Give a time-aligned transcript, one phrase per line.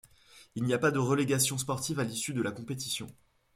[0.55, 3.05] Il n’y a pas de relégation sportive à l’issue de la compétition.